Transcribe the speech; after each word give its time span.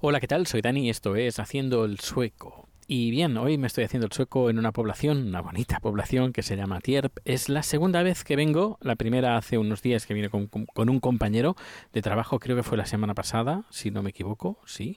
Hola, 0.00 0.18
¿qué 0.18 0.26
tal? 0.26 0.46
Soy 0.48 0.62
Dani 0.62 0.86
y 0.86 0.90
esto 0.90 1.14
es 1.14 1.38
Haciendo 1.38 1.84
el 1.84 2.00
Sueco. 2.00 2.68
Y 2.88 3.10
bien, 3.10 3.36
hoy 3.36 3.58
me 3.58 3.68
estoy 3.68 3.84
haciendo 3.84 4.06
el 4.06 4.12
sueco 4.12 4.48
en 4.50 4.58
una 4.58 4.70
población, 4.70 5.28
una 5.28 5.40
bonita 5.40 5.78
población 5.80 6.32
que 6.32 6.42
se 6.42 6.56
llama 6.56 6.80
Tierp. 6.80 7.18
Es 7.24 7.48
la 7.48 7.62
segunda 7.62 8.02
vez 8.02 8.24
que 8.24 8.36
vengo, 8.36 8.78
la 8.80 8.94
primera 8.94 9.36
hace 9.36 9.58
unos 9.58 9.82
días 9.82 10.06
que 10.06 10.14
vine 10.14 10.30
con, 10.30 10.48
un 10.74 11.00
compañero 11.00 11.56
de 11.92 12.02
trabajo, 12.02 12.38
creo 12.38 12.56
que 12.56 12.62
fue 12.62 12.78
la 12.78 12.86
semana 12.86 13.14
pasada, 13.14 13.64
si 13.70 13.90
no 13.90 14.02
me 14.04 14.10
equivoco, 14.10 14.60
sí. 14.66 14.96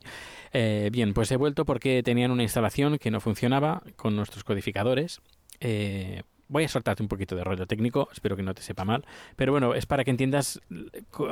Eh, 0.53 0.89
bien, 0.91 1.15
pues 1.15 1.31
he 1.31 1.35
vuelto 1.35 1.65
porque 1.65 2.03
tenían 2.03 2.29
una 2.29 2.43
instalación 2.43 2.99
que 2.99 3.09
no 3.09 3.19
funcionaba 3.19 3.81
con 3.95 4.15
nuestros 4.15 4.43
codificadores. 4.43 5.19
Eh, 5.59 6.23
Voy 6.49 6.63
a 6.63 6.67
soltarte 6.67 7.03
un 7.03 7.09
poquito 7.09 7.35
de 7.35 7.43
rollo 7.43 7.67
técnico, 7.67 8.09
espero 8.11 8.35
que 8.35 8.41
no 8.41 8.55
te 8.55 8.63
sepa 8.63 8.83
mal, 8.83 9.05
pero 9.35 9.51
bueno, 9.51 9.75
es 9.75 9.85
para 9.85 10.03
que 10.03 10.09
entiendas 10.09 10.59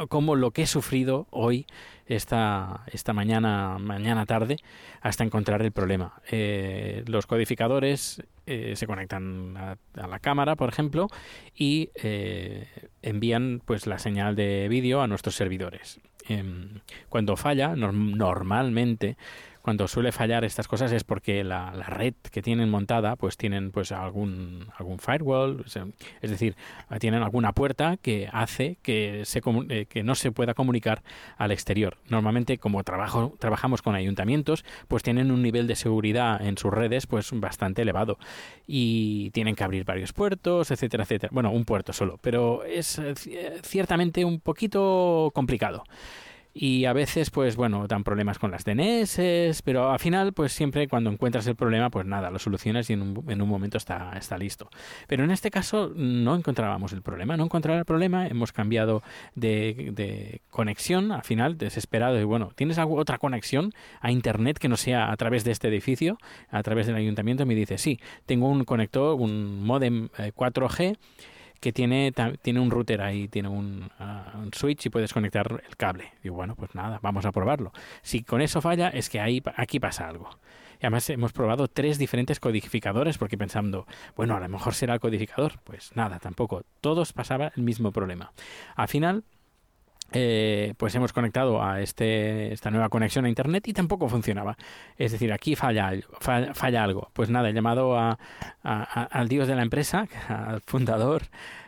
cómo 0.09 0.35
lo 0.35 0.51
que 0.51 0.61
he 0.61 0.67
sufrido 0.67 1.25
hoy, 1.31 1.65
esta, 2.05 2.83
esta 2.85 3.13
mañana, 3.13 3.79
mañana 3.79 4.27
tarde, 4.27 4.57
hasta 5.01 5.23
encontrar 5.23 5.63
el 5.63 5.71
problema. 5.71 6.21
Eh, 6.29 7.03
los 7.07 7.25
codificadores 7.25 8.21
eh, 8.45 8.73
se 8.75 8.85
conectan 8.85 9.57
a, 9.57 9.77
la 10.07 10.19
cámara, 10.19 10.55
por 10.55 10.69
ejemplo, 10.69 11.07
y 11.55 11.89
envían 13.01 13.63
pues 13.65 13.87
la 13.87 13.97
señal 13.97 14.35
de 14.35 14.67
vídeo 14.69 15.01
a 15.01 15.07
nuestros 15.07 15.33
servidores. 15.33 15.99
Em, 16.29 16.81
cuando 17.09 17.37
falla, 17.37 17.75
normalmente 17.75 19.17
cuando 19.67 19.89
suele 19.89 20.13
fallar 20.13 20.45
estas 20.45 20.65
cosas 20.65 20.93
es 20.93 21.03
porque 21.03 21.43
la, 21.43 21.71
red 21.71 22.13
que 22.31 22.41
tienen 22.41 22.69
montada 22.69 23.17
pues 23.17 23.35
tienen 23.35 23.71
pues 23.71 23.91
algún 23.91 24.65
algún 24.77 24.97
firewall 24.97 25.65
es 26.21 26.29
decir 26.29 26.55
tienen 27.01 27.21
alguna 27.21 27.51
puerta 27.51 27.97
que 27.97 28.29
hace 28.31 28.77
que 28.81 29.23
se 29.25 29.41
eh, 29.67 29.85
que 29.89 30.03
no 30.03 30.15
se 30.15 30.31
pueda 30.31 30.53
comunicar 30.53 31.03
al 31.35 31.51
exterior. 31.51 31.97
Normalmente 32.07 32.59
como 32.59 32.81
trabajo 32.85 33.35
trabajamos 33.39 33.81
con 33.81 33.93
ayuntamientos 33.93 34.63
pues 34.87 35.03
tienen 35.03 35.31
un 35.31 35.41
nivel 35.41 35.67
de 35.67 35.75
seguridad 35.75 36.41
en 36.41 36.57
sus 36.57 36.71
redes 36.71 37.05
pues 37.05 37.29
bastante 37.33 37.81
elevado. 37.81 38.19
Y 38.67 39.31
tienen 39.31 39.53
que 39.53 39.65
abrir 39.65 39.83
varios 39.83 40.13
puertos 40.13 40.71
etcétera 40.71 41.03
etcétera. 41.03 41.31
Bueno 41.33 41.51
un 41.51 41.65
puerto 41.65 41.91
solo 41.91 42.19
pero 42.21 42.63
es 42.63 42.99
eh, 42.99 43.15
ciertamente 43.63 44.23
un 44.23 44.39
poquito 44.39 45.29
complicado 45.33 45.83
y 46.59 46.85
a 46.85 46.93
veces 46.93 47.29
pues 47.29 47.55
bueno 47.55 47.87
dan 47.87 48.03
problemas 48.03 48.39
con 48.39 48.49
las 48.49 48.63
DNS 48.65 49.61
pero 49.63 49.91
al 49.91 49.99
final 49.99 50.33
pues 50.33 50.51
siempre 50.51 50.87
cuando 50.87 51.11
encuentras 51.11 51.45
el 51.47 51.55
problema 51.55 51.89
pues 51.89 52.05
nada 52.05 52.31
lo 52.31 52.39
solucionas 52.39 52.89
y 52.89 52.93
en 52.93 53.01
un, 53.01 53.23
en 53.27 53.41
un 53.41 53.49
momento 53.49 53.77
está, 53.77 54.13
está 54.17 54.37
listo. 54.37 54.69
Pero 55.07 55.23
en 55.23 55.31
este 55.31 55.51
caso 55.51 55.91
no 55.95 56.35
encontrábamos 56.35 56.93
el 56.93 57.01
problema 57.01 57.37
no 57.37 57.43
encontraba 57.43 57.79
el 57.79 57.85
problema 57.85 58.27
hemos 58.27 58.51
cambiado 58.51 59.03
de, 59.35 59.91
de 59.93 60.41
conexión 60.49 61.11
al 61.11 61.23
final 61.23 61.57
desesperado 61.57 62.19
y 62.19 62.23
bueno 62.23 62.51
tienes 62.55 62.77
otra 62.79 63.17
conexión 63.17 63.73
a 64.01 64.11
internet 64.11 64.57
que 64.57 64.69
no 64.69 64.77
sea 64.77 65.11
a 65.11 65.17
través 65.17 65.43
de 65.43 65.51
este 65.51 65.67
edificio 65.67 66.17
a 66.49 66.63
través 66.63 66.87
del 66.87 66.95
ayuntamiento 66.95 67.45
me 67.45 67.55
dice 67.55 67.77
sí 67.77 67.99
tengo 68.25 68.49
un 68.49 68.63
conector 68.65 69.15
un 69.19 69.63
modem 69.63 70.09
4G 70.09 70.81
eh, 70.81 70.95
que 71.59 71.71
tiene, 71.73 72.13
tiene 72.41 72.59
un 72.59 72.71
router 72.71 73.01
ahí, 73.01 73.27
tiene 73.27 73.49
un, 73.49 73.89
ah, 73.99 74.33
un, 74.35 74.51
switch 74.53 74.85
y 74.85 74.89
puedes 74.89 75.13
conectar 75.13 75.63
el 75.67 75.75
cable. 75.75 76.13
Y 76.23 76.29
bueno, 76.29 76.55
pues 76.55 76.75
nada, 76.75 76.99
vamos 77.01 77.25
a 77.25 77.31
probarlo. 77.31 77.71
Si 78.01 78.23
con 78.23 78.41
eso 78.41 78.61
falla, 78.61 78.89
es 78.89 79.09
que 79.09 79.19
ahí, 79.19 79.41
aquí 79.55 79.79
pasa 79.79 80.07
algo. 80.07 80.29
Y 80.79 80.85
además 80.85 81.09
hemos 81.09 81.33
probado 81.33 81.67
tres 81.67 81.97
diferentes 81.97 82.39
codificadores 82.39 83.17
porque 83.17 83.37
pensando, 83.37 83.87
bueno, 84.15 84.35
a 84.35 84.39
lo 84.39 84.47
mejor 84.47 84.75
será 84.75 84.93
el 84.93 84.99
codificador. 84.99 85.59
Pues 85.63 85.95
nada, 85.95 86.19
tampoco. 86.19 86.63
Todos 86.81 87.13
pasaba 87.13 87.51
el 87.55 87.63
mismo 87.63 87.91
problema. 87.91 88.31
Al 88.75 88.87
final, 88.87 89.23
eh, 90.11 90.73
pues 90.77 90.95
hemos 90.95 91.13
conectado 91.13 91.63
a 91.63 91.81
este, 91.81 92.53
esta 92.53 92.71
nueva 92.71 92.89
conexión 92.89 93.25
a 93.25 93.29
internet 93.29 93.67
y 93.67 93.73
tampoco 93.73 94.07
funcionaba. 94.07 94.57
Es 94.97 95.11
decir, 95.11 95.33
aquí 95.33 95.55
falla, 95.55 95.91
falla, 96.19 96.83
algo. 96.83 97.09
Pues 97.13 97.29
nada, 97.29 97.49
he 97.49 97.53
llamado 97.53 97.97
a, 97.97 98.17
al 98.63 99.27
dios 99.27 99.47
de 99.47 99.55
la 99.55 99.63
empresa, 99.63 100.07
al 100.27 100.61
fundador, 100.61 101.23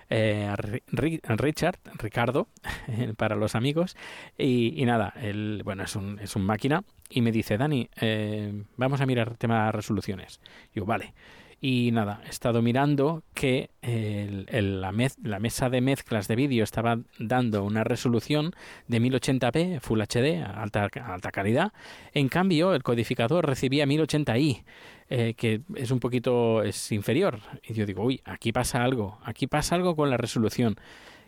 eh, 0.10 0.52
Richard, 0.88 1.80
Ricardo, 1.98 2.48
para 3.18 3.36
los 3.36 3.56
amigos, 3.56 3.96
y, 4.38 4.84
nada, 4.86 5.14
él, 5.22 5.62
bueno, 5.64 5.84
es 5.84 5.96
un, 5.96 6.20
es 6.20 6.36
un 6.36 6.46
máquina, 6.46 6.84
y 7.10 7.22
me 7.22 7.32
dice, 7.32 7.58
Dani, 7.58 7.90
eh, 8.00 8.64
vamos 8.78 9.02
a 9.02 9.06
mirar 9.06 9.30
el 9.30 9.38
tema 9.38 9.66
de 9.66 9.72
resoluciones. 9.72 10.40
yo, 10.74 10.86
vale. 10.86 11.14
Y 11.62 11.92
nada, 11.92 12.22
he 12.26 12.30
estado 12.30 12.62
mirando 12.62 13.24
que 13.34 13.70
la, 13.82 14.92
mesa 14.92 15.70
de 15.70 15.82
mezclas 15.82 16.30
de 16.30 16.38
vídeo 16.38 16.64
estaba 16.64 17.00
dando 17.18 17.66
una 17.66 17.84
resolución 17.84 18.54
de 18.88 19.02
1080p 19.02 19.82
Full 19.82 20.02
HD, 20.02 20.42
alta, 20.42 20.90
alta 21.04 21.32
calidad. 21.32 21.74
En 22.14 22.30
cambio, 22.30 22.74
el 22.74 22.84
codificador 22.84 23.46
recibía 23.46 23.86
1080i, 23.86 24.64
eh, 25.10 25.34
que 25.36 25.62
es 25.76 25.92
un 25.92 26.00
poquito 26.00 26.64
es 26.64 26.94
inferior. 26.94 27.40
Y 27.68 27.74
yo 27.74 27.86
digo, 27.86 28.04
uy, 28.04 28.22
aquí 28.24 28.54
pasa 28.54 28.84
algo, 28.84 29.20
aquí 29.24 29.48
pasa 29.48 29.76
algo 29.76 29.98
con 29.98 30.10
la 30.10 30.18
resolución 30.18 30.78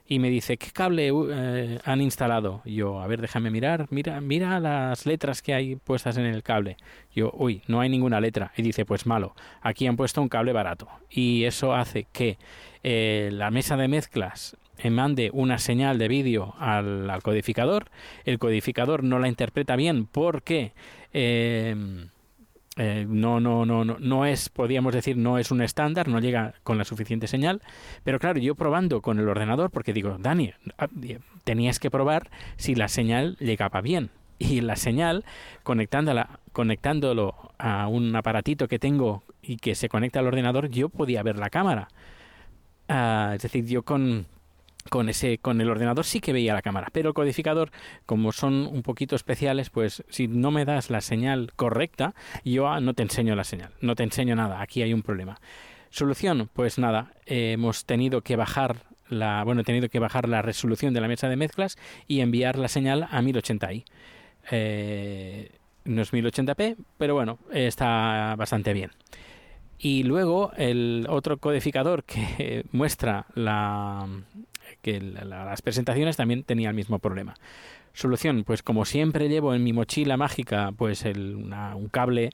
y 0.07 0.19
me 0.19 0.29
dice, 0.29 0.57
¿qué 0.57 0.71
cable 0.71 1.09
eh, 1.09 1.79
han 1.83 2.01
instalado? 2.01 2.61
yo, 2.65 3.01
a 3.01 3.07
ver, 3.07 3.21
déjame 3.21 3.49
mirar, 3.49 3.87
mira, 3.89 4.19
mira 4.21 4.59
las 4.59 5.05
letras 5.05 5.41
que 5.41 5.53
hay 5.53 5.75
puestas 5.75 6.17
en 6.17 6.25
el 6.25 6.43
cable. 6.43 6.77
Yo, 7.13 7.31
uy, 7.33 7.61
no 7.67 7.79
hay 7.79 7.89
ninguna 7.89 8.19
letra. 8.19 8.51
Y 8.57 8.61
dice, 8.61 8.85
pues 8.85 9.05
malo, 9.05 9.35
aquí 9.61 9.87
han 9.87 9.97
puesto 9.97 10.21
un 10.21 10.29
cable 10.29 10.53
barato. 10.53 10.87
Y 11.09 11.45
eso 11.45 11.73
hace 11.73 12.07
que 12.11 12.37
eh, 12.83 13.29
la 13.31 13.51
mesa 13.51 13.77
de 13.77 13.87
mezclas 13.87 14.57
mande 14.89 15.29
una 15.31 15.59
señal 15.59 15.99
de 15.99 16.07
vídeo 16.07 16.55
al, 16.57 17.07
codificador, 17.21 17.91
el 18.25 18.39
codificador 18.39 19.03
no 19.03 19.19
la 19.19 19.27
interpreta 19.27 19.75
bien 19.75 20.05
porque... 20.05 20.73
Eh, 21.13 21.75
eh, 22.77 23.05
no, 23.07 23.41
no, 23.41 23.65
no, 23.65 23.83
no, 23.83 23.97
no 23.99 24.25
es, 24.25 24.47
podríamos 24.49 24.93
decir, 24.93 25.17
no 25.17 25.37
es 25.37 25.51
un 25.51 25.61
estándar, 25.61 26.07
no 26.07 26.19
llega 26.19 26.53
con 26.63 26.77
la 26.77 26.85
suficiente 26.85 27.27
señal. 27.27 27.61
Pero 28.03 28.19
claro, 28.19 28.39
yo 28.39 28.55
probando 28.55 29.01
con 29.01 29.19
el 29.19 29.27
ordenador, 29.27 29.71
porque 29.71 29.93
digo, 29.93 30.17
Dani, 30.19 30.53
ah, 30.77 30.87
tenías 31.43 31.79
que 31.79 31.91
probar 31.91 32.29
si 32.55 32.75
la 32.75 32.87
señal 32.87 33.35
llegaba 33.39 33.81
bien. 33.81 34.09
Y 34.39 34.61
la 34.61 34.75
señal, 34.75 35.23
conectándola, 35.61 36.39
conectándolo 36.51 37.35
a 37.59 37.87
un 37.87 38.15
aparatito 38.15 38.67
que 38.67 38.79
tengo 38.79 39.23
y 39.41 39.57
que 39.57 39.75
se 39.75 39.87
conecta 39.87 40.19
al 40.19 40.27
ordenador, 40.27 40.69
yo 40.69 40.89
podía 40.89 41.21
ver 41.21 41.37
la 41.37 41.49
cámara. 41.49 41.89
Ah, 42.87 43.33
es 43.35 43.43
decir, 43.43 43.65
yo 43.65 43.83
con, 43.83 44.25
con 44.89 45.09
ese 45.09 45.37
con 45.37 45.61
el 45.61 45.69
ordenador 45.69 46.05
sí 46.05 46.19
que 46.19 46.33
veía 46.33 46.53
la 46.53 46.61
cámara 46.61 46.87
pero 46.91 47.09
el 47.09 47.13
codificador 47.13 47.71
como 48.05 48.31
son 48.31 48.67
un 48.67 48.83
poquito 48.83 49.15
especiales 49.15 49.69
pues 49.69 50.03
si 50.09 50.27
no 50.27 50.51
me 50.51 50.65
das 50.65 50.89
la 50.89 51.01
señal 51.01 51.51
correcta 51.55 52.13
yo 52.43 52.67
ah, 52.67 52.79
no 52.79 52.93
te 52.93 53.03
enseño 53.03 53.35
la 53.35 53.43
señal 53.43 53.71
no 53.81 53.95
te 53.95 54.03
enseño 54.03 54.35
nada 54.35 54.61
aquí 54.61 54.81
hay 54.81 54.93
un 54.93 55.01
problema. 55.01 55.39
Solución 55.89 56.49
pues 56.53 56.77
nada 56.77 57.13
hemos 57.25 57.85
tenido 57.85 58.21
que 58.21 58.35
bajar 58.35 58.85
la 59.09 59.43
bueno 59.43 59.61
he 59.61 59.63
tenido 59.63 59.89
que 59.89 59.99
bajar 59.99 60.29
la 60.29 60.41
resolución 60.41 60.93
de 60.93 61.01
la 61.01 61.07
mesa 61.07 61.27
de 61.27 61.35
mezclas 61.35 61.77
y 62.07 62.21
enviar 62.21 62.57
la 62.57 62.69
señal 62.69 63.03
a 63.03 63.21
1080i 63.21 63.83
eh, 64.51 65.51
no 65.83 66.01
es 66.01 66.13
1080p 66.13 66.77
pero 66.97 67.13
bueno 67.13 67.39
está 67.51 68.35
bastante 68.37 68.73
bien. 68.73 68.91
Y 69.83 70.03
luego 70.03 70.51
el 70.57 71.07
otro 71.09 71.37
codificador 71.37 72.03
que 72.03 72.65
muestra 72.71 73.25
la, 73.33 74.07
que 74.81 74.99
las 74.99 75.61
presentaciones 75.61 76.17
también 76.17 76.43
tenía 76.43 76.69
el 76.69 76.75
mismo 76.75 76.99
problema. 76.99 77.35
Solución, 77.93 78.43
pues 78.45 78.63
como 78.63 78.85
siempre 78.85 79.27
llevo 79.27 79.53
en 79.53 79.63
mi 79.63 79.73
mochila 79.73 80.15
mágica 80.15 80.71
pues 80.77 81.03
el, 81.03 81.35
un 81.35 81.89
cable 81.89 82.29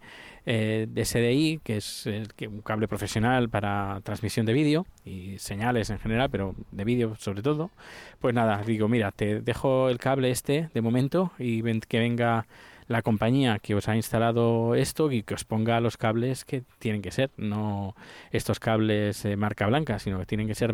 eh, 0.46 0.86
de 0.88 1.04
SDI, 1.04 1.60
que 1.64 1.78
es 1.78 2.06
un 2.06 2.62
cable 2.62 2.88
profesional 2.88 3.50
para 3.50 4.00
transmisión 4.04 4.46
de 4.46 4.54
vídeo 4.54 4.86
y 5.04 5.40
señales 5.40 5.90
en 5.90 5.98
general, 5.98 6.30
pero 6.30 6.54
de 6.72 6.84
vídeo 6.84 7.16
sobre 7.16 7.42
todo. 7.42 7.72
Pues 8.20 8.36
nada, 8.36 8.62
digo, 8.66 8.88
mira, 8.88 9.12
te 9.12 9.42
dejo 9.42 9.90
el 9.90 9.98
cable 9.98 10.30
este 10.30 10.70
de 10.74 10.82
momento 10.82 11.32
y 11.40 11.64
que 11.82 12.00
venga 12.00 12.46
la 12.88 13.02
compañía 13.02 13.60
que 13.60 13.76
os 13.76 13.88
ha 13.88 13.96
instalado 13.96 14.76
esto 14.76 15.12
y 15.12 15.24
que 15.24 15.34
os 15.34 15.44
ponga 15.44 15.80
los 15.82 15.98
cables 15.98 16.46
que 16.46 16.64
tienen 16.80 17.02
que 17.02 17.12
ser, 17.12 17.32
no 17.38 17.96
estos 18.32 18.60
cables 18.60 19.24
de 19.24 19.36
marca 19.36 19.68
blanca, 19.68 20.00
sino 20.00 20.20
que 20.20 20.26
tienen 20.26 20.48
que 20.48 20.56
ser 20.56 20.74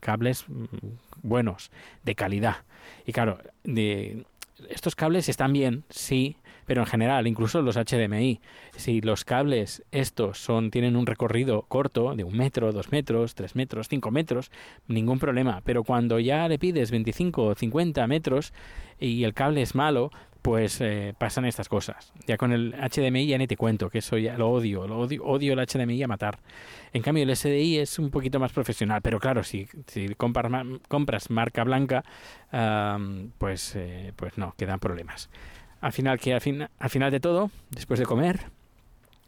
cables 0.00 0.44
mm, 0.48 0.64
buenos, 1.22 1.70
de 2.04 2.14
calidad. 2.14 2.56
Y 3.06 3.12
claro, 3.12 3.38
de, 3.62 4.24
estos 4.68 4.94
cables 4.94 5.28
están 5.28 5.52
bien, 5.52 5.84
sí, 5.90 6.36
pero 6.66 6.82
en 6.82 6.86
general, 6.86 7.26
incluso 7.26 7.60
los 7.62 7.76
HDMI, 7.76 8.40
si 8.76 9.00
los 9.00 9.24
cables 9.24 9.84
estos 9.90 10.38
son, 10.38 10.70
tienen 10.70 10.96
un 10.96 11.06
recorrido 11.06 11.62
corto 11.62 12.14
de 12.14 12.24
un 12.24 12.36
metro, 12.36 12.72
dos 12.72 12.90
metros, 12.90 13.34
tres 13.34 13.54
metros, 13.54 13.88
cinco 13.88 14.10
metros, 14.10 14.50
ningún 14.86 15.18
problema. 15.18 15.60
Pero 15.64 15.84
cuando 15.84 16.18
ya 16.18 16.48
le 16.48 16.58
pides 16.58 16.90
25 16.90 17.44
o 17.44 17.54
50 17.54 18.06
metros 18.06 18.52
y 18.98 19.24
el 19.24 19.34
cable 19.34 19.62
es 19.62 19.74
malo, 19.74 20.10
pues 20.44 20.78
eh, 20.82 21.14
pasan 21.16 21.46
estas 21.46 21.70
cosas. 21.70 22.12
Ya 22.26 22.36
con 22.36 22.52
el 22.52 22.74
HDMI 22.74 23.26
ya 23.26 23.38
ni 23.38 23.46
te 23.46 23.56
cuento, 23.56 23.88
que 23.88 24.00
eso 24.00 24.18
ya 24.18 24.36
lo 24.36 24.50
odio, 24.50 24.86
lo 24.86 24.98
odio, 24.98 25.24
odio 25.24 25.54
el 25.54 25.66
HDMI 25.66 26.02
a 26.02 26.06
matar. 26.06 26.38
En 26.92 27.00
cambio 27.00 27.24
el 27.24 27.34
SDI 27.34 27.78
es 27.78 27.98
un 27.98 28.10
poquito 28.10 28.38
más 28.38 28.52
profesional, 28.52 29.00
pero 29.00 29.18
claro, 29.18 29.42
si, 29.42 29.66
si 29.86 30.14
compras, 30.16 30.52
compras 30.86 31.30
marca 31.30 31.64
blanca, 31.64 32.04
pues, 33.38 33.74
eh, 33.74 34.12
pues 34.16 34.36
no, 34.36 34.54
quedan 34.58 34.80
problemas. 34.80 35.30
Al 35.80 35.94
final, 35.94 36.20
que 36.20 36.34
al, 36.34 36.70
al 36.78 36.90
final 36.90 37.10
de 37.10 37.20
todo, 37.20 37.50
después 37.70 37.98
de 37.98 38.04
comer, 38.04 38.40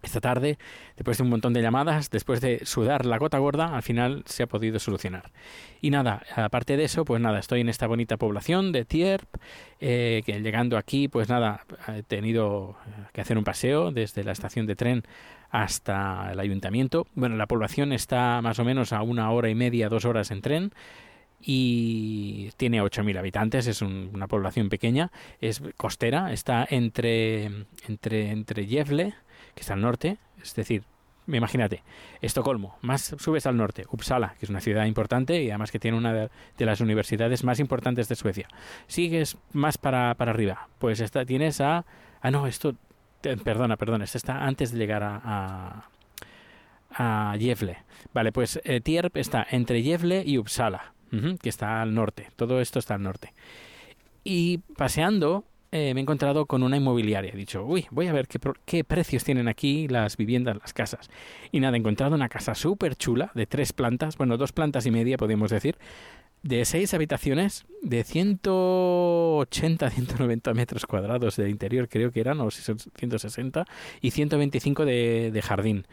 esta 0.06 0.20
tarde, 0.20 0.58
después 0.97 1.19
de 1.19 1.25
un 1.25 1.31
montón 1.31 1.53
de 1.53 1.62
llamadas, 1.62 2.11
después 2.11 2.41
de 2.41 2.64
sudar 2.64 3.06
la 3.06 3.19
gota 3.19 3.38
gorda, 3.38 3.76
al 3.76 3.82
final 3.82 4.23
se 4.26 4.43
ha 4.43 4.47
podido 4.47 4.79
solucionar. 4.79 5.31
Y 5.81 5.91
nada, 5.91 6.23
aparte 6.35 6.76
de 6.76 6.85
eso, 6.85 7.05
pues 7.05 7.20
nada, 7.20 7.38
estoy 7.38 7.61
en 7.61 7.69
esta 7.69 7.87
bonita 7.87 8.17
población 8.17 8.73
de 8.73 8.85
Tierp, 8.85 9.29
eh, 9.81 10.23
que 10.25 10.41
llegando 10.41 10.79
aquí, 10.79 11.08
pues 11.08 11.29
nada, 11.29 11.64
he 11.88 12.03
tenido 12.03 12.76
que 13.12 13.20
hacer 13.20 13.37
un 13.37 13.44
paseo 13.44 13.93
desde 13.93 14.25
la 14.25 14.32
estación 14.32 14.67
de 14.67 14.76
tren 14.76 15.03
hasta 15.50 16.32
el 16.32 16.41
ayuntamiento. 16.41 17.06
Bueno, 17.14 17.37
la 17.37 17.47
población 17.47 17.93
está 17.93 18.41
más 18.43 18.58
o 18.58 18.64
menos 18.64 18.93
a 18.93 19.03
una 19.03 19.31
hora 19.31 19.49
y 19.49 19.55
media, 19.55 19.88
dos 19.88 20.05
horas 20.05 20.31
en 20.31 20.41
tren 20.41 20.73
y 21.40 22.50
tiene 22.56 22.82
8.000 22.82 23.18
habitantes, 23.18 23.66
es 23.66 23.82
una 23.82 24.26
población 24.26 24.68
pequeña, 24.68 25.10
es 25.40 25.62
costera, 25.76 26.32
está 26.32 26.66
entre, 26.68 27.66
entre, 27.86 28.30
entre 28.30 28.66
Yevle, 28.66 29.14
que 29.54 29.60
está 29.60 29.74
al 29.74 29.80
norte, 29.80 30.18
es 30.42 30.54
decir, 30.54 30.84
imagínate, 31.26 31.82
Estocolmo, 32.20 32.78
más 32.82 33.14
subes 33.18 33.46
al 33.46 33.56
norte, 33.56 33.84
Uppsala, 33.90 34.34
que 34.38 34.46
es 34.46 34.50
una 34.50 34.60
ciudad 34.60 34.84
importante 34.86 35.42
y 35.42 35.50
además 35.50 35.70
que 35.70 35.78
tiene 35.78 35.96
una 35.96 36.12
de, 36.12 36.30
las 36.58 36.80
universidades 36.80 37.44
más 37.44 37.58
importantes 37.58 38.08
de 38.08 38.16
Suecia. 38.16 38.48
Sigues 38.86 39.36
más 39.52 39.78
para, 39.78 40.14
para 40.14 40.32
arriba, 40.32 40.68
pues 40.78 41.00
está, 41.00 41.24
tienes 41.24 41.60
a... 41.60 41.84
Ah, 42.20 42.30
no, 42.30 42.46
esto... 42.46 42.74
perdona, 43.20 43.76
perdona, 43.76 44.04
esto 44.04 44.18
está 44.18 44.44
antes 44.44 44.72
de 44.72 44.78
llegar 44.78 45.02
a... 45.02 45.20
a, 46.90 47.32
a 47.32 47.36
Vale, 48.12 48.32
pues 48.32 48.60
eh, 48.64 48.80
Tierp 48.80 49.16
está 49.16 49.46
entre 49.50 49.82
Jefle 49.82 50.22
y 50.24 50.38
Uppsala, 50.38 50.94
que 51.11 51.49
está 51.49 51.82
al 51.82 51.94
norte. 51.94 52.29
Todo 52.37 52.61
esto 52.61 52.79
está 52.79 52.94
al 52.94 53.03
norte. 53.03 53.32
Y 54.25 54.58
paseando 54.76 55.44
eh, 55.73 55.93
me 55.94 56.00
he 56.00 56.03
encontrado 56.03 56.47
con 56.47 56.62
una 56.62 56.76
inmobiliaria. 56.76 57.32
He 57.35 57.37
dicho, 57.37 57.64
uy, 57.64 57.87
voy 57.91 58.06
a 58.06 58.12
ver 58.12 58.29
qué, 58.29 58.85
precios 58.85 59.25
tienen 59.25 59.49
aquí 59.49 59.88
las 59.88 60.17
viviendas, 60.17 60.56
las 60.56 60.73
casas. 60.73 61.11
Y 61.53 61.61
nada, 61.61 61.76
he 61.76 61.81
encontrado 61.81 62.14
una 62.14 62.29
casa 62.29 62.55
súper 62.55 62.97
chula 62.97 63.31
de 63.35 63.47
tres 63.47 63.73
plantas, 63.73 64.17
bueno, 64.17 64.37
dos 64.37 64.53
plantas 64.53 64.87
y 64.87 64.91
media, 64.91 65.19
podemos 65.19 65.50
decir, 65.50 65.76
de 66.43 66.64
seis 66.64 66.94
habitaciones, 66.94 67.67
de 67.82 68.05
180, 68.05 69.91
190 69.91 70.55
metros 70.55 70.87
cuadrados 70.87 71.37
de 71.37 71.50
interior, 71.50 71.88
creo 71.88 72.12
que 72.12 72.20
eran, 72.20 72.41
o 72.41 72.50
160, 72.50 73.64
y 74.00 74.12
125 74.12 74.85
de, 74.85 75.31
de 75.32 75.43
jardín 75.43 75.87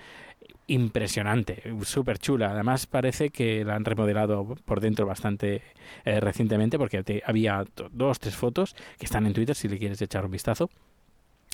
impresionante, 0.67 1.63
súper 1.83 2.19
chula. 2.19 2.51
Además 2.51 2.87
parece 2.87 3.29
que 3.29 3.63
la 3.65 3.75
han 3.75 3.85
remodelado 3.85 4.55
por 4.65 4.79
dentro 4.79 5.05
bastante 5.05 5.61
eh, 6.05 6.19
recientemente 6.19 6.77
porque 6.77 7.21
había 7.25 7.63
dos, 7.91 8.19
tres 8.19 8.35
fotos 8.35 8.75
que 8.97 9.05
están 9.05 9.25
en 9.25 9.33
Twitter 9.33 9.55
si 9.55 9.67
le 9.67 9.77
quieres 9.77 10.01
echar 10.01 10.25
un 10.25 10.31
vistazo. 10.31 10.69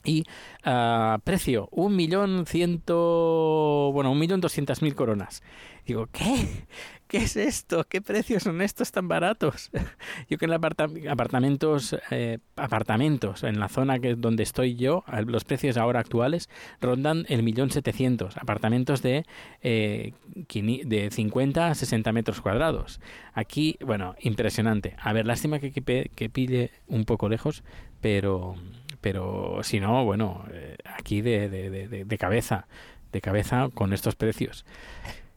Y 0.03 0.23
uh, 0.65 1.19
precio, 1.23 1.67
un 1.71 1.95
millón 1.95 2.45
ciento, 2.45 3.91
bueno, 3.93 4.11
un 4.11 4.19
millón 4.19 4.41
doscientas 4.41 4.81
mil 4.81 4.95
coronas. 4.95 5.43
Digo, 5.85 6.07
¿qué? 6.11 6.65
¿qué 7.09 7.17
es 7.17 7.35
esto? 7.35 7.83
¿Qué 7.89 8.01
precios 8.01 8.43
son 8.43 8.61
estos 8.61 8.91
tan 8.91 9.07
baratos? 9.07 9.71
Yo 10.29 10.37
que 10.37 10.45
en 10.45 10.53
apartamentos, 10.53 11.95
eh, 12.11 12.37
apartamentos 12.55 13.43
en 13.43 13.59
la 13.59 13.67
zona 13.67 13.99
que 13.99 14.15
donde 14.15 14.43
estoy 14.43 14.75
yo, 14.75 15.03
los 15.25 15.43
precios 15.43 15.75
ahora 15.77 15.99
actuales 15.99 16.49
rondan 16.79 17.25
el 17.27 17.41
millón 17.41 17.71
setecientos. 17.71 18.37
Apartamentos 18.37 19.01
de 19.01 19.25
eh, 19.63 20.13
de 20.35 21.09
50 21.11 21.67
a 21.67 21.75
60 21.75 22.13
metros 22.13 22.41
cuadrados. 22.41 23.01
Aquí, 23.33 23.77
bueno, 23.81 24.15
impresionante. 24.19 24.95
A 24.99 25.11
ver, 25.11 25.25
lástima 25.25 25.59
que, 25.59 25.71
que, 25.71 26.29
pille 26.29 26.71
un 26.87 27.05
poco 27.05 27.27
lejos, 27.27 27.63
pero 28.01 28.55
pero 29.01 29.59
si 29.63 29.79
no, 29.79 30.03
bueno, 30.05 30.45
eh, 30.51 30.77
aquí 30.85 31.21
de, 31.21 31.49
de, 31.49 32.05
de 32.05 32.17
cabeza, 32.17 32.67
de 33.11 33.21
cabeza 33.21 33.69
con 33.73 33.93
estos 33.93 34.15
precios. 34.15 34.65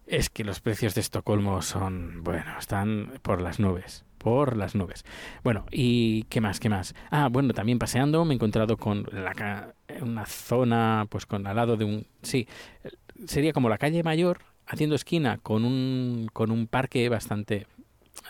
Es 0.06 0.30
que 0.30 0.44
los 0.44 0.60
precios 0.60 0.94
de 0.94 1.00
Estocolmo 1.00 1.62
son, 1.62 2.22
bueno, 2.22 2.58
están 2.58 3.12
por 3.22 3.40
las 3.40 3.60
nubes, 3.60 4.04
por 4.18 4.56
las 4.56 4.74
nubes. 4.74 5.04
Bueno, 5.42 5.64
¿y 5.70 6.24
qué 6.24 6.40
más? 6.40 6.60
¿Qué 6.60 6.68
más? 6.68 6.94
Ah, 7.10 7.28
bueno, 7.30 7.54
también 7.54 7.78
paseando 7.78 8.24
me 8.24 8.34
he 8.34 8.36
encontrado 8.36 8.76
con 8.76 9.06
la, 9.12 9.74
una 10.00 10.26
zona, 10.26 11.06
pues 11.08 11.24
con 11.24 11.46
al 11.46 11.56
lado 11.56 11.76
de 11.76 11.84
un, 11.84 12.06
sí, 12.22 12.48
sería 13.26 13.52
como 13.52 13.68
la 13.68 13.78
calle 13.78 14.02
mayor, 14.02 14.40
haciendo 14.66 14.96
esquina 14.96 15.38
con 15.38 15.64
un, 15.64 16.28
con 16.32 16.50
un 16.50 16.66
parque 16.66 17.08
bastante 17.08 17.66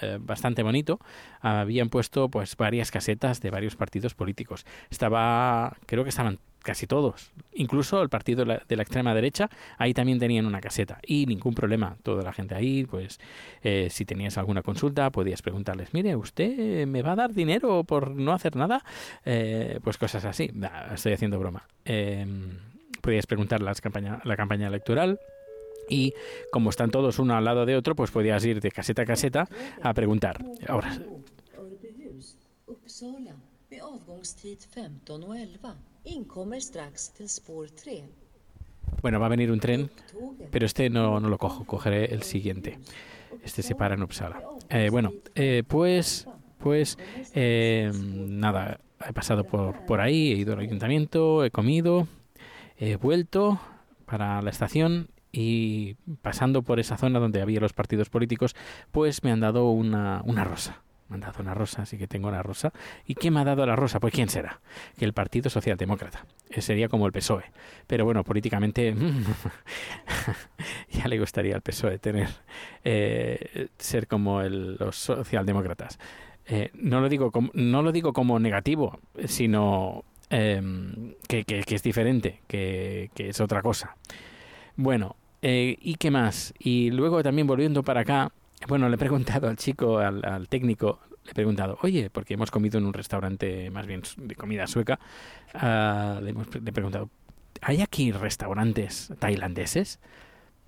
eh, 0.02 0.19
bastante 0.20 0.62
bonito, 0.62 1.00
habían 1.40 1.88
puesto 1.88 2.28
pues 2.28 2.56
varias 2.56 2.90
casetas 2.90 3.40
de 3.40 3.50
varios 3.50 3.76
partidos 3.76 4.14
políticos. 4.14 4.66
Estaba, 4.90 5.76
creo 5.87 6.02
que 6.02 6.10
estaban 6.10 6.38
casi 6.62 6.87
todos, 6.87 7.32
incluso 7.52 8.02
el 8.02 8.08
partido 8.08 8.44
de 8.44 8.76
la, 8.76 8.82
extrema 8.82 9.14
derecha, 9.14 9.50
ahí 9.78 9.94
también 9.94 10.19
tenían 10.19 10.46
una 10.46 10.60
caseta 10.60 10.99
y 11.04 11.26
ningún 11.26 11.54
problema, 11.54 11.96
toda 12.02 12.22
la 12.22 12.32
gente 12.32 12.54
ahí, 12.54 12.84
pues 12.84 13.19
eh, 13.62 13.88
si 13.90 14.04
tenías 14.04 14.38
alguna 14.38 14.62
consulta 14.62 15.10
podías 15.10 15.43
preguntarles, 15.43 15.93
mire, 15.93 16.14
¿usted 16.16 16.87
me 16.87 17.02
va 17.02 17.12
a 17.12 17.16
dar 17.16 17.34
dinero 17.34 17.84
por 17.84 18.10
no 18.10 18.32
hacer 18.32 18.56
nada? 18.56 18.84
Eh, 19.25 19.81
pues 19.82 19.98
cosas 19.98 20.25
así, 20.25 20.50
estoy 20.94 21.12
haciendo 21.12 21.38
broma. 21.38 21.66
Em, 21.84 22.58
podías 23.00 23.26
preguntar 23.26 23.60
las 23.60 23.81
campaña, 23.81 24.20
la 24.25 24.37
campaña 24.37 24.69
electoral, 24.69 25.19
y 25.88 26.14
como 26.50 26.70
están 26.70 26.90
todos 26.90 27.19
uno 27.19 27.34
al 27.34 27.44
lado 27.44 27.67
de 27.67 27.76
otro, 27.76 27.94
pues 27.94 28.11
podías 28.11 28.44
ir 28.44 28.61
de 28.61 28.70
caseta 28.70 29.02
a 29.02 29.06
caseta 29.06 29.49
a 29.82 29.94
preguntar. 29.94 30.44
Ahora. 30.69 30.99
Bueno, 39.00 39.19
va 39.19 39.26
a 39.26 39.29
venir 39.29 39.50
un 39.50 39.61
tren, 39.61 39.90
pero 40.50 40.67
este 40.67 40.90
no, 40.90 41.19
no 41.19 41.29
lo 41.29 41.38
cojo, 41.38 41.64
cogeré 41.64 42.12
el 42.12 42.23
siguiente. 42.23 42.79
Este 43.43 43.62
se 43.62 43.75
para 43.75 43.94
en 43.94 44.02
Uppsala. 44.02 44.43
Eh, 44.69 44.90
bueno, 44.90 45.12
eh, 45.34 45.62
pues, 45.67 46.26
pues, 46.58 46.99
eh, 47.34 47.90
nada, 47.94 48.79
he 49.08 49.12
pasado 49.12 49.44
por, 49.44 49.84
por 49.87 50.00
ahí, 50.00 50.32
he 50.32 50.37
ido 50.37 50.52
al 50.52 50.61
ayuntamiento, 50.61 51.44
he 51.44 51.50
comido, 51.50 52.06
he 52.79 52.96
vuelto 52.96 53.61
para 54.06 54.43
la 54.43 54.50
estación 54.50 55.08
y 55.32 55.94
pasando 56.20 56.62
por 56.62 56.79
esa 56.79 56.96
zona 56.96 57.19
donde 57.19 57.43
había 57.43 57.61
los 57.61 57.73
partidos 57.73 58.11
políticos, 58.11 58.55
pues 58.91 59.24
me 59.24 59.32
han 59.32 59.41
dado 59.41 59.70
una, 59.70 60.22
una 60.24 60.44
rosa 60.44 60.82
me 61.12 61.17
han 61.17 61.20
dado 61.20 61.43
una 61.43 61.53
rosa, 61.53 61.82
así 61.82 61.98
que 61.98 62.08
tengo 62.08 62.29
una 62.29 62.43
rosa. 62.43 62.72
¿Y 63.06 63.15
quién 63.15 63.34
me 63.34 63.41
ha 63.41 63.44
dado 63.44 63.67
la 63.67 63.77
rosa? 63.77 64.01
Pues 64.01 64.15
quién 64.15 64.31
será? 64.31 64.60
Que 64.96 65.05
el 65.05 65.12
Partido 65.12 65.51
Socialdemócrata. 65.51 66.24
Eh, 66.48 66.62
sería 66.62 66.89
como 66.89 67.06
el 67.06 67.12
PSOE. 67.12 67.44
Pero 67.86 68.06
bueno, 68.06 68.24
políticamente 68.24 68.94
ya 70.91 71.08
le 71.08 71.19
gustaría 71.19 71.55
al 71.55 71.60
PSOE 71.60 71.98
tener 71.98 72.29
eh, 72.82 73.69
ser 73.77 74.06
como 74.06 74.43
los 74.43 74.96
socialdemócratas. 74.96 75.98
Eh, 76.46 76.70
no, 76.74 77.01
lo 77.01 77.08
digo 77.10 77.31
como, 77.31 77.51
no 77.55 77.82
lo 77.82 77.93
digo 77.93 78.15
como 78.15 78.39
negativo, 78.39 78.98
sino 79.27 80.05
em, 80.31 81.15
que, 81.29 81.44
es 81.46 81.82
diferente, 81.82 82.41
que, 82.48 83.10
es 83.17 83.41
otra 83.41 83.60
cosa. 83.60 83.96
Bueno, 84.77 85.17
¿y 85.43 85.94
qué 85.96 86.11
más? 86.11 86.55
Y 86.58 86.91
luego 86.91 87.22
también 87.22 87.46
volviendo 87.46 87.82
para 87.82 88.01
acá, 88.03 88.32
bueno, 88.69 88.89
le 88.89 88.94
he 88.94 88.99
preguntado 88.99 89.49
al 89.49 89.56
chico, 89.56 89.99
al, 89.99 90.49
técnico, 90.49 91.01
le 91.25 91.32
he 91.32 91.34
preguntado, 91.34 91.79
oye, 91.82 92.11
porque 92.11 92.34
hemos 92.34 92.51
comido 92.51 92.79
en 92.79 92.87
un 92.87 92.93
restaurante 92.93 93.70
más 93.70 93.87
bien 93.87 94.03
de 94.17 94.34
comida 94.34 94.67
sueca, 94.67 94.99
uh, 95.55 96.22
le, 96.22 96.31
hemos, 96.31 96.55
le 96.55 96.70
he 96.70 96.72
preguntado, 96.72 97.11
¿hay 97.61 97.81
aquí 97.81 98.13
restaurantes 98.13 99.13
tailandeses? 99.19 100.01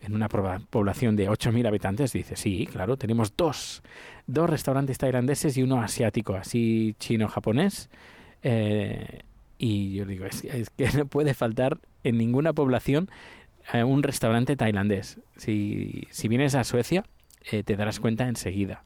En 0.01 0.15
una 0.15 0.29
población 0.29 1.17
de 1.17 1.31
8.000 1.31 1.67
habitantes, 1.67 2.13
dice, 2.13 2.37
sí, 2.37 2.69
claro, 2.71 2.99
tenemos 2.99 3.35
dos, 3.39 3.83
dos 4.27 4.51
restaurantes 4.51 4.99
tailandeses 4.99 5.57
y 5.57 5.63
uno 5.63 5.81
asiático, 5.81 6.35
así 6.35 6.95
chino-japonés. 6.99 7.89
Eh, 8.43 9.23
y 9.57 9.95
yo 9.95 10.05
digo, 10.05 10.27
es, 10.27 10.43
que 10.77 10.89
no 10.97 11.07
puede 11.07 11.33
faltar 11.33 11.79
en 12.03 12.19
ninguna 12.19 12.53
población 12.53 13.09
eh, 13.73 13.85
un 13.85 14.03
restaurante 14.03 14.57
tailandés. 14.57 15.21
Si, 15.37 16.07
si 16.11 16.29
vienes 16.29 16.55
a 16.55 16.65
Suecia, 16.65 17.05
eh, 17.51 17.63
te 17.63 17.77
darás 17.77 18.01
cuenta 18.01 18.29
enseguida. 18.29 18.85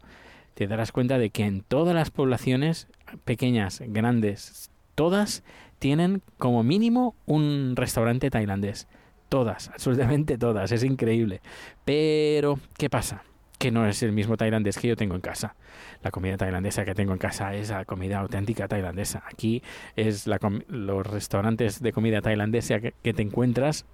Te 0.55 0.67
darás 0.67 0.93
cuenta 0.93 1.19
de 1.19 1.31
que 1.31 1.45
en 1.45 1.63
todas 1.63 1.95
las 1.95 2.11
poblaciones, 2.11 2.89
pequeñas, 3.25 3.83
grandes, 3.87 4.71
todas 4.95 5.45
tienen 5.79 6.23
como 6.39 6.63
mínimo 6.63 7.15
un 7.27 7.75
restaurante 7.77 8.31
tailandés. 8.31 8.89
Todas, 9.29 9.69
absolutamente 9.69 10.39
todas, 10.39 10.73
es 10.73 10.83
increíble. 10.85 11.41
Pero, 11.85 12.59
¿qué 12.77 12.91
pasa? 12.91 13.23
que 13.59 13.73
no 13.73 13.87
es 13.87 14.03
el 14.03 14.13
mismo 14.13 14.37
tailandés 14.37 14.79
que 14.79 14.89
yo 14.89 14.97
tengo 14.97 15.15
en 15.15 15.21
casa. 15.21 15.57
La 16.03 16.11
comida 16.11 16.37
tailandesa 16.37 16.85
que 16.85 16.95
tengo 16.95 17.13
en 17.13 17.19
casa 17.19 17.55
es 17.55 17.71
la 17.71 17.85
comida 17.85 18.21
auténtica 18.21 18.69
tailandesa. 18.69 19.25
Aquí 19.27 19.63
es 19.97 20.29
los 20.69 21.07
restaurantes 21.07 21.83
de 21.83 21.93
comida 21.93 22.23
tailandesa 22.23 22.81
que, 22.81 22.93
te 22.93 23.23
encuentras 23.23 23.85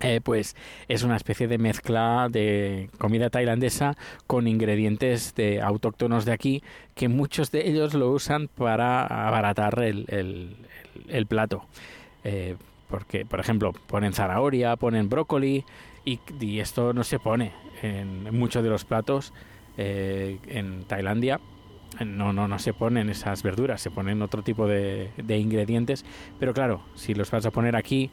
eh, 0.00 0.20
pues 0.22 0.54
es 0.86 1.02
una 1.02 1.16
especie 1.16 1.48
de 1.48 1.58
mezcla 1.58 2.28
de 2.30 2.88
comida 2.98 3.30
tailandesa 3.30 3.96
con 4.26 4.46
ingredientes 4.46 5.34
de 5.34 5.60
autóctonos 5.60 6.24
de 6.24 6.32
aquí 6.32 6.62
que 6.94 7.08
muchos 7.08 7.50
de 7.50 7.68
ellos 7.68 7.94
lo 7.94 8.10
usan 8.10 8.48
para 8.48 9.06
abaratar 9.06 9.80
el, 9.80 10.56
el, 11.08 11.26
plato. 11.26 11.64
Eh, 12.24 12.56
porque, 12.88 13.26
por 13.26 13.40
ejemplo, 13.40 13.72
ponen 13.72 14.12
zanahoria, 14.12 14.76
ponen 14.76 15.08
brócoli 15.08 15.64
y, 16.04 16.20
esto 16.58 16.92
no 16.92 17.04
se 17.04 17.18
pone 17.18 17.52
en 17.82 18.34
muchos 18.34 18.62
de 18.62 18.70
los 18.70 18.84
platos 18.84 19.32
eh, 19.76 20.38
en 20.48 20.84
Tailandia. 20.84 21.40
No, 22.04 22.32
no, 22.32 22.46
no 22.48 22.58
se 22.58 22.72
ponen 22.72 23.10
esas 23.10 23.42
verduras, 23.42 23.80
se 23.80 23.90
ponen 23.90 24.22
otro 24.22 24.42
tipo 24.42 24.66
de, 24.66 25.10
ingredientes. 25.28 26.04
Pero 26.38 26.54
claro, 26.54 26.82
si 26.94 27.14
los 27.14 27.30
vas 27.30 27.44
a 27.46 27.50
poner 27.50 27.76
aquí 27.76 28.10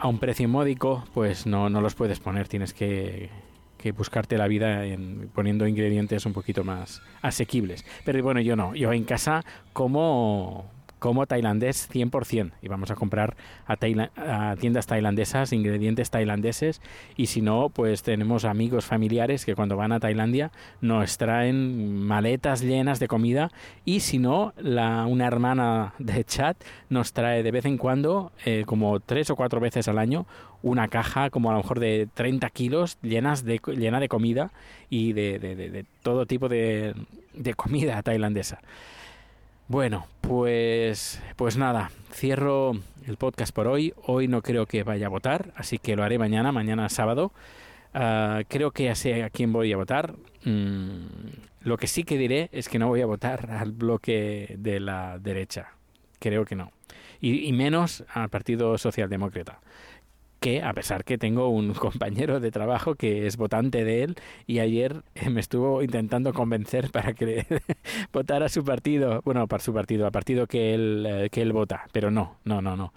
a 0.00 0.08
un 0.08 0.18
precio 0.18 0.48
módico, 0.48 1.04
pues 1.14 1.46
no, 1.46 1.68
no 1.68 1.80
los 1.80 1.94
puedes 1.94 2.18
poner. 2.20 2.48
Tienes 2.48 2.72
que, 2.72 3.28
que 3.76 3.92
buscarte 3.92 4.38
la 4.38 4.48
vida 4.48 4.84
en, 4.86 5.30
poniendo 5.34 5.66
ingredientes 5.66 6.26
un 6.26 6.32
poquito 6.32 6.64
más 6.64 7.02
asequibles. 7.22 7.84
Pero 8.04 8.22
bueno, 8.22 8.40
yo 8.40 8.56
no. 8.56 8.74
Yo 8.74 8.92
en 8.92 9.04
casa 9.04 9.44
como 9.72 10.70
como 11.00 11.26
tailandés 11.26 11.90
100% 11.90 12.52
y 12.62 12.68
vamos 12.68 12.90
a 12.92 12.94
comprar 12.94 13.36
a, 13.66 13.76
tiendas 14.56 14.86
tailandesas 14.86 15.52
ingredientes 15.52 16.10
tailandeses. 16.10 16.80
Y 17.16 17.26
si 17.26 17.40
no 17.40 17.70
pues 17.70 18.02
tenemos 18.02 18.44
amigos 18.44 18.84
familiares 18.84 19.44
que 19.44 19.56
cuando 19.56 19.76
van 19.76 19.92
a 19.92 19.98
Tailandia 19.98 20.52
nos 20.80 21.18
traen 21.18 21.96
maletas 21.96 22.62
llenas 22.62 23.00
de 23.00 23.08
comida. 23.08 23.50
Y 23.84 24.00
si 24.00 24.18
no 24.18 24.52
una 24.60 25.26
hermana 25.26 25.94
de 25.98 26.22
chat 26.24 26.56
nos 26.88 27.12
trae 27.12 27.42
de 27.42 27.50
vez 27.50 27.64
en 27.64 27.78
cuando 27.78 28.30
eh, 28.44 28.64
como 28.66 29.00
tres 29.00 29.30
o 29.30 29.36
cuatro 29.36 29.58
veces 29.60 29.88
al 29.88 29.98
año 29.98 30.26
una 30.62 30.88
caja 30.88 31.30
como 31.30 31.50
a 31.50 31.54
lo 31.54 31.60
mejor 31.60 31.80
de 31.80 32.06
30 32.12 32.50
kilos 32.50 32.98
llenas 33.02 33.44
de, 33.44 33.60
llena 33.76 33.98
de 33.98 34.08
comida 34.08 34.52
y 34.90 35.14
de 35.14 35.86
todo 36.02 36.26
tipo 36.26 36.48
de 36.48 36.94
comida 37.56 38.02
tailandesa. 38.02 38.60
Bueno, 39.70 40.08
pues, 40.20 41.22
pues 41.36 41.56
nada, 41.56 41.92
cierro 42.12 42.72
el 43.06 43.16
podcast 43.16 43.54
por 43.54 43.68
hoy. 43.68 43.94
Hoy 44.04 44.26
no 44.26 44.42
creo 44.42 44.66
que 44.66 44.82
vaya 44.82 45.06
a 45.06 45.10
votar, 45.10 45.52
así 45.54 45.78
que 45.78 45.94
lo 45.94 46.02
haré 46.02 46.18
mañana, 46.18 46.50
mañana 46.50 46.88
sábado. 46.88 47.30
Ah, 47.94 48.40
creo 48.48 48.72
que 48.72 48.86
ya 48.86 48.96
sé 48.96 49.22
a 49.22 49.30
quién 49.30 49.52
voy 49.52 49.72
a 49.72 49.76
votar. 49.76 50.16
Mm, 50.44 51.06
lo 51.60 51.76
que 51.76 51.86
sí 51.86 52.02
que 52.02 52.18
diré 52.18 52.48
es 52.50 52.68
que 52.68 52.80
no 52.80 52.88
voy 52.88 53.00
a 53.00 53.06
votar 53.06 53.48
al 53.52 53.70
bloque 53.70 54.56
de 54.58 54.80
la 54.80 55.20
derecha. 55.20 55.68
Creo 56.18 56.44
que 56.44 56.56
no. 56.56 56.72
Y, 57.20 57.46
y 57.46 57.52
menos 57.52 58.02
al 58.12 58.28
Partido 58.28 58.76
Socialdemócrata 58.76 59.60
que 60.40 60.62
a 60.62 60.72
pesar 60.72 61.04
que 61.04 61.18
tengo 61.18 61.48
un 61.48 61.74
compañero 61.74 62.40
de 62.40 62.50
trabajo 62.50 62.94
que 62.94 63.26
es 63.26 63.36
votante 63.36 63.84
de 63.84 64.02
él 64.02 64.16
y 64.46 64.58
ayer 64.58 65.02
eh, 65.14 65.30
me 65.30 65.40
estuvo 65.40 65.82
intentando 65.82 66.32
convencer 66.32 66.90
para 66.90 67.12
que 67.12 67.46
votara 68.12 68.48
su 68.48 68.64
partido, 68.64 69.20
bueno, 69.24 69.46
para 69.46 69.62
su 69.62 69.72
partido, 69.72 70.06
al 70.06 70.12
partido 70.12 70.46
que 70.46 70.74
él, 70.74 71.06
eh, 71.08 71.28
que 71.30 71.42
él 71.42 71.52
vota, 71.52 71.86
pero 71.92 72.10
no, 72.10 72.36
no, 72.44 72.60
no, 72.60 72.76
no. 72.76 72.92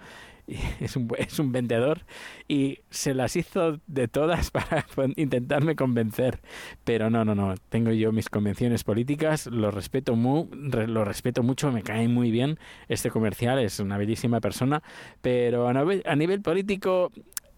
Es 0.79 0.95
un, 0.95 1.09
es 1.17 1.39
un 1.39 1.51
vendedor 1.51 2.01
y 2.47 2.79
se 2.89 3.13
las 3.13 3.35
hizo 3.35 3.79
de 3.87 4.07
todas 4.07 4.51
para 4.51 4.85
intentarme 5.15 5.75
convencer. 5.75 6.41
Pero 6.83 7.09
no, 7.09 7.23
no, 7.25 7.35
no. 7.35 7.55
Tengo 7.69 7.91
yo 7.91 8.11
mis 8.11 8.29
convenciones 8.29 8.83
políticas, 8.83 9.47
lo 9.47 9.71
respeto, 9.71 10.15
mu 10.15 10.49
lo 10.53 11.05
respeto 11.05 11.43
mucho, 11.43 11.71
me 11.71 11.83
cae 11.83 12.07
muy 12.07 12.31
bien 12.31 12.59
este 12.89 13.09
comercial, 13.09 13.59
es 13.59 13.79
una 13.79 13.97
bellísima 13.97 14.41
persona. 14.41 14.83
Pero 15.21 15.67
a 15.67 15.73
nivel, 15.73 16.03
a 16.05 16.15
nivel 16.15 16.41
político 16.41 17.11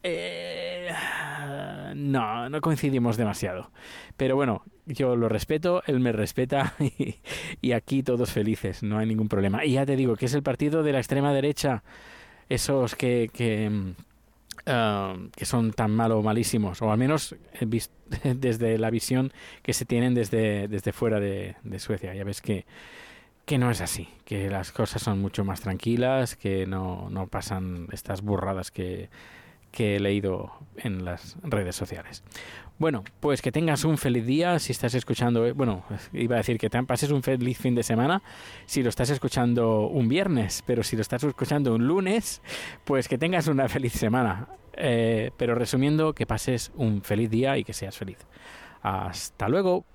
eh, 0.08 0.92
no, 1.96 2.48
no 2.48 2.62
coincidimos 2.62 3.18
demasiado. 3.18 3.72
Pero 4.18 4.36
bueno, 4.36 4.64
yo 4.86 5.16
lo 5.16 5.30
respeto, 5.30 5.82
él 5.88 6.00
me 6.00 6.12
respeta 6.12 6.76
y, 7.62 7.72
aquí 7.72 8.04
todos 8.04 8.32
felices, 8.32 8.84
no 8.84 9.00
hay 9.00 9.08
ningún 9.08 9.30
problema. 9.30 9.66
Y 9.66 9.74
ya 9.74 9.86
te 9.86 9.96
digo 9.96 10.16
que 10.16 10.28
es 10.28 10.36
el 10.36 10.44
partido 10.44 10.84
de 10.84 10.92
la 10.92 11.00
extrema 11.00 11.34
derecha, 11.34 11.84
esos 12.50 12.96
que, 12.96 13.30
que, 13.34 13.72
ah, 14.66 15.16
que 15.36 15.46
son 15.46 15.72
tan 15.74 15.92
malos, 15.92 16.24
malísimos, 16.24 16.82
o 16.82 16.92
al 16.92 16.98
menos 16.98 17.36
desde 18.24 18.78
la 18.78 18.90
visión 18.90 19.32
que 19.62 19.74
se 19.74 19.86
tienen 19.86 20.14
desde, 20.14 20.68
desde 20.68 20.92
fuera 20.92 21.20
de, 21.20 21.56
de 21.64 21.80
Suecia. 21.80 22.14
Ya 22.14 22.24
ves 22.24 22.42
que 22.42 22.66
que 23.46 23.60
no 23.60 23.70
es 23.70 23.80
así, 23.80 24.10
que 24.26 24.50
las 24.50 24.72
cosas 24.72 25.04
son 25.04 25.22
mucho 25.22 25.46
más 25.46 25.62
tranquilas, 25.62 26.36
que 26.36 26.66
no, 26.66 27.10
no 27.12 27.28
pasan 27.28 27.88
estas 27.92 28.22
burradas 28.22 28.72
que, 28.72 29.10
que 29.76 29.98
he 29.98 30.00
leído 30.00 30.54
en 30.78 31.06
las 31.06 31.38
redes 31.44 31.76
sociales. 31.76 32.24
Bueno, 32.78 33.04
pues 33.20 33.42
que 33.42 33.52
tengas 33.52 33.84
un 33.84 33.98
feliz 33.98 34.26
día 34.26 34.58
si 34.60 34.72
estás 34.72 34.96
escuchando, 34.96 35.46
eh, 35.46 35.52
bueno, 35.52 35.84
iba 36.14 36.36
a 36.36 36.40
decir 36.40 36.58
que 36.58 36.70
te 36.70 36.82
pases 36.84 37.12
un 37.12 37.24
feliz 37.24 37.58
fin 37.58 37.76
de 37.76 37.84
semana 37.84 38.22
si 38.66 38.84
lo 38.84 38.90
estás 38.90 39.10
escuchando 39.10 39.88
un 39.88 40.10
viernes, 40.10 40.64
pero 40.66 40.84
si 40.84 40.96
lo 40.96 41.02
estás 41.02 41.24
escuchando 41.24 41.76
un 41.76 41.88
lunes, 41.88 42.42
pues 42.84 43.08
que 43.08 43.18
tengas 43.18 43.48
una 43.48 43.70
feliz 43.70 43.94
semana. 43.94 44.48
Eh, 44.78 45.32
pero 45.38 45.56
resumiendo, 45.56 46.14
que 46.14 46.26
pases 46.26 46.72
un 46.76 47.02
feliz 47.02 47.30
día 47.30 47.58
y 47.58 47.64
que 47.64 47.74
seas 47.74 47.98
feliz. 47.98 48.18
Hasta 48.82 49.48
luego. 49.48 49.86